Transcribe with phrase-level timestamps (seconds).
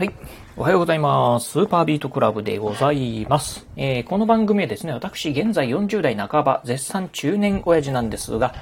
[0.00, 0.14] はい。
[0.56, 1.50] おはようございます。
[1.50, 3.66] スーパービートクラブでございます。
[3.76, 8.54] えー、この番組はですね、私、現在40代半ば、絶賛中年親父なんですが、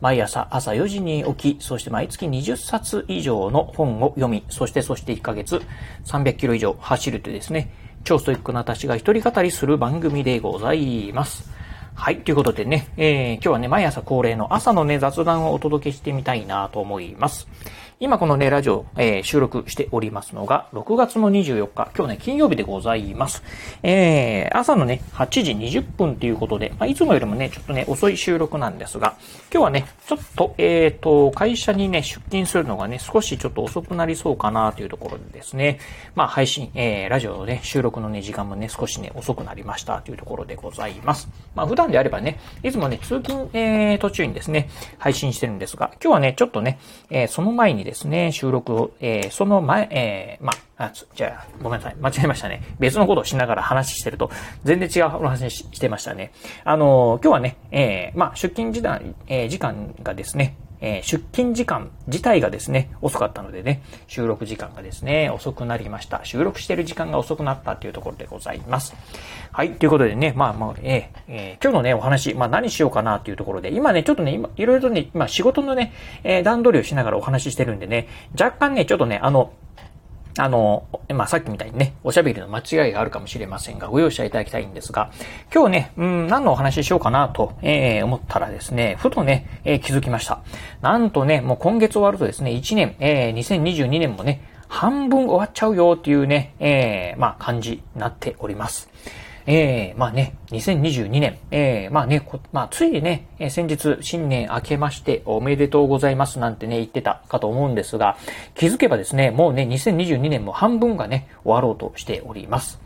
[0.00, 5.60] 毎朝朝4時に起き、そして毎月20冊以上の本を読み、そしてそして1ヶ月
[6.06, 11.50] 300キロ以上走るというですね、超ストイックな私が一人語りする番組でございます。
[11.94, 12.20] はい。
[12.20, 17.48] ということでね、えー、今日はね、毎朝恒例の朝のね、雑談をお届けしてみたいなと思います。
[17.98, 23.42] 今このね、ラジオ、えー、収録しておりますのが、6月の24日、今日ね、金曜日でございます。
[23.82, 29.14] えー、朝のね、8時20分ということで、まあ、いつもよりもね、ちょっとね、遅い収録なんですが、
[29.50, 35.78] 今日はね、ちょっと、え、ー、と、会社にね、出勤するのがね、少しちょっと遅くなりそうかなというところでですね、
[36.14, 41.30] まあ、配信、えー、ラジオのね、収録のね、時間もね、少しね、遅くなりましたというところでございます。
[41.54, 44.68] まあ、普段であればね、いつもね、通勤、えー、途中にですね、
[44.98, 46.78] 配信してるんですが、今日はね、ちょっとね、
[47.08, 51.96] えー、その前にですね、収録を、えー、その前、えー、まあ、じゃあ、ごめんなさい。
[51.96, 52.62] 間違えましたね。
[52.78, 54.30] 別のことをしながら話してると、
[54.64, 56.32] 全然違う話してましたね。
[56.64, 66.20] あのー、今日はね、えー、まあ、出勤時間、えー、時間がですね、えー、出勤時間自体がですね、遅かったのでね、収録時間がですね、遅くなりました。
[66.24, 68.94] 収録してる時間が遅くなったというところでございます。
[69.52, 75.92] はい、ということでね、まあまあ、えー、えー、今日のね、お話、まあ何しようかなというところで、今ね、ちょっとね、今、いろいろとね、今仕事のね、
[76.24, 79.52] え、段取りをしながらお話ししてるんでね、若干ね、ちょっとね、あの、
[80.38, 85.10] あの、まあ、さっきみたいにね、おしゃべりの間違いがあるかもしれませんが、ご容赦いただきたいんですが、
[85.54, 90.40] 今日ね、うん、何のお話ししようかなと、えー、思ったらですね、ふとね、えー、気づきました。
[90.82, 98.90] なんとね、もう今月終わるとですね、1年、えー、2022年もね、半分終わっちゃうよっていうね、えー、まあ、感じになっております。
[99.46, 108.16] えー、まあね、2022年、えー、まあね、まあ、ついね、え先日、新年明けましておめでとうございますなんてね、言ってたかと思うんですが、
[108.54, 112.80] 気づけばですね、もうね、2022年も半分がね、終わろうとしております。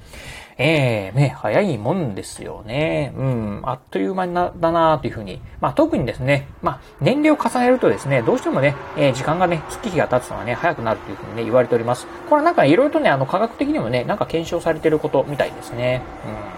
[0.62, 3.14] ええー、ね、早いもんですよね。
[3.16, 5.40] うん、あっという間にな、だなというふうに。
[5.62, 12.06] まあ特にですね、まあ年齢を重ねるとですね、どうしてもね、えー、時間がね、月日が経つのはね、早くなるというふうにね、言われております。
[12.28, 16.02] これはなんかいろいろとね、あの科学的にもね、なんか検証されてることみたいですね。
[16.44, 16.49] うん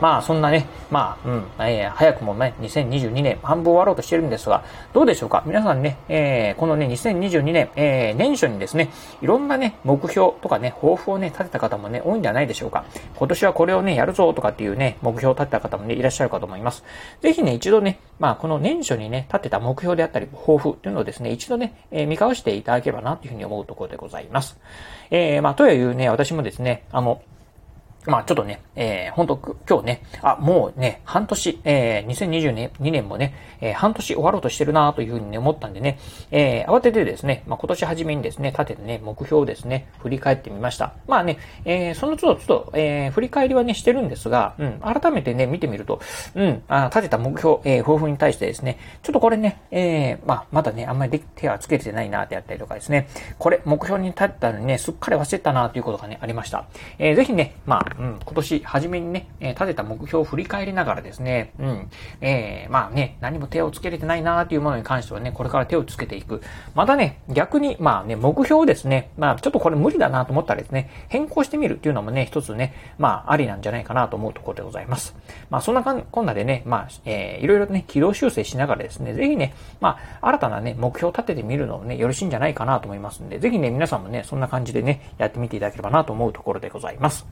[0.00, 5.44] まあそんなね、まあ、うん、えー、早くもね、2022年半分終わろうとしてるんですが、どうでしょうか？
[5.46, 8.90] 皆さんね、えー、このね、2022年、えー、年初にですね、
[9.22, 12.84] いろんなね、目標とかね、抱負をね、立てた方もね、多いんじゃないでしょうか？
[13.16, 16.84] 今年はこれをね、やるぞとかっていうね、目標を立てた方もね、いらっしゃるかと思います。
[17.22, 24.58] ぜひね、一度ね、まあ、この年初にね、立てた目標であったり、抱負というのをですね、一度ね、えー、見交わしていただければなというふうに思うところでございます。
[25.10, 27.22] えー、まあ、というね、私もですね、あの、
[28.06, 29.36] まあちょっとね、えー、本当
[29.68, 35.98] 今日ね、あ、もうね、半年、えー、2022年もね、えー、半年終わろうとしてるなというふうに、ね、思ったんでね、
[36.30, 40.94] えー、慌ててですね、まあ今年初めにですね、立ててね、目標をですね、振り返ってみました。
[41.06, 46.00] まあね、えー、その都度、ちょっと、えー、振り返りはね、してるんですが、うん、改めてね、見てみると、
[46.34, 56.66] うん、あ立てた目標、えー、抱負に対してですね、ちょっとこれね、えー、まあまだね、あんまり手はつけてないなってやったりとかですね、これ、目標に立ったのにね、すっかり忘れたなということがね、ありました。
[56.98, 61.90] えー、ぜひね、まあ、うん、今年初めにね、えー、立てた目標を振り返りながらですね、うん、
[62.20, 66.42] えー、まあね、何も手をつけれてないなーっていうものに関してはね、これから手をつけていく。
[66.74, 75.16] またね、逆に、まあね、目標をですね、まあちょっとこれ無理だなと思ったらですね、変更してみるっていうのもね、一つね、まあありなんじゃないかなと思うところでございます。
[75.50, 87.26] まあそんなこんなでね、まあ、えー、いろいろね、軌道修正しながらですね、ぜひね、まあ新たなね、目標を立ててみるのもね、よろしいんじゃないかなと思いますんで、ぜひね、皆さんもね、そんな感じでね、やってみていただければなと思うところでございます。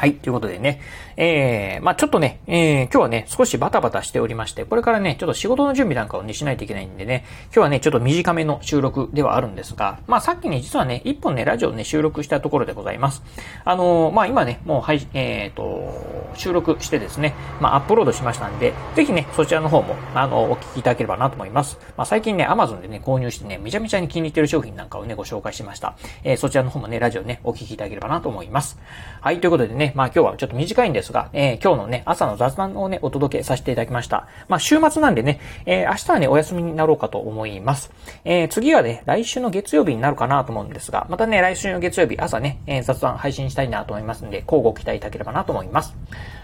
[0.00, 0.14] はい。
[0.14, 0.80] ということでね、
[1.18, 13.22] えー、まあちょっとね、えー、今日はね、少しバタバタしておりまして、これからね、ちょっと仕事の準備なんかをね、しないといけないんでね、今日はね、ちょっと短めの収録ではあるんですが、まあさっきね、実はね、一本ね、ラジオね、収録したところでございます。
[13.66, 21.78] あのー、まあ今ね、もう、はい、えっ、ー、と、収録してですね、まあアップロードしましたんで、ぜひね、そちらの方も、あの、お聞きいただければなと思います。
[21.98, 25.94] まあ最近ね、Amazon でね、購入してね、めちゃめちゃに気に入ってる商品なんかをね、ご紹介しました。
[26.24, 28.78] えー、そちらの方もね、ラジオね、お聞きいただければなと思います。
[29.20, 34.28] はい、ということでね、まあ今日はちょっと短短いんですが、えー、今日のね、朝の雑談をね、お届けさせていただきました。
[34.48, 37.92] まあ、週末なんでね、えー、明日はね、お休みになろうかと思います。
[38.24, 45.96] えー、次はね、来週の月曜日になるかなと思うんですが、またね、来週の月曜日朝ね、えー、雑談配信したいなと思いますんで、交互期待いただければなと思います。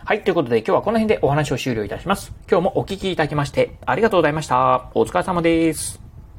[0.04, 2.32] はい、ということで今日はこの辺でお話を終了いたします。
[2.50, 4.90] 今日もお聞きいただきまして、ありがとうございました。
[4.94, 6.05] お疲れ様です。